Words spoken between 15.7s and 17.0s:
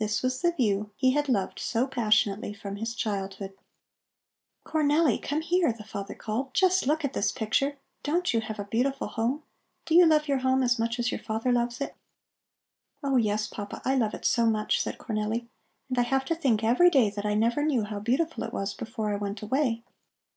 "And I have to think every